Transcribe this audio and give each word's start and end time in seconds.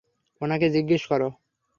ওনাকে 0.41 0.67
জিজ্ঞেস 0.69 1.03
করো। 1.07 1.27